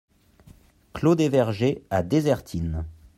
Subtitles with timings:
[0.95, 2.87] Clos des Vergers à Désertines